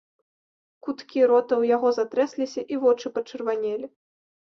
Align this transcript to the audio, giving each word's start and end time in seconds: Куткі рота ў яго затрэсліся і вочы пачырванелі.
Куткі 0.85 1.19
рота 1.31 1.53
ў 1.61 1.71
яго 1.75 1.91
затрэсліся 1.97 2.61
і 2.77 2.79
вочы 2.87 3.07
пачырванелі. 3.19 3.87